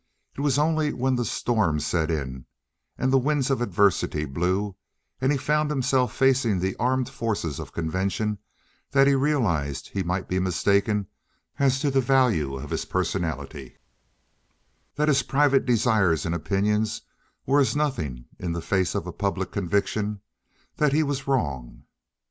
It 0.35 0.41
was 0.41 0.57
only 0.57 0.93
when 0.93 1.15
the 1.15 1.23
storms 1.23 1.85
set 1.85 2.09
in 2.09 2.47
and 2.97 3.13
the 3.13 3.19
winds 3.19 3.51
of 3.51 3.61
adversity 3.61 4.25
blew 4.25 4.75
and 5.19 5.31
he 5.31 5.37
found 5.37 5.69
himself 5.69 6.11
facing 6.15 6.59
the 6.59 6.75
armed 6.77 7.07
forces 7.07 7.59
of 7.59 7.71
convention 7.71 8.39
that 8.89 9.05
he 9.05 9.13
realized 9.13 9.89
he 9.89 10.01
might 10.01 10.27
be 10.27 10.39
mistaken 10.39 11.05
as 11.59 11.79
to 11.81 11.91
the 11.91 12.01
value 12.01 12.55
of 12.57 12.71
his 12.71 12.85
personality, 12.85 13.77
that 14.95 15.07
his 15.07 15.21
private 15.21 15.67
desires 15.67 16.25
and 16.25 16.33
opinions 16.33 17.03
were 17.45 17.59
as 17.59 17.75
nothing 17.75 18.25
in 18.39 18.53
the 18.53 18.59
face 18.63 18.95
of 18.95 19.05
a 19.05 19.13
public 19.13 19.51
conviction; 19.51 20.21
that 20.77 20.93
he 20.93 21.03
was 21.03 21.27
wrong. 21.27 21.83